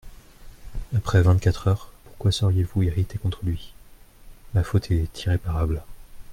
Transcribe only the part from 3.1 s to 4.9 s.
contre lui? Ma faute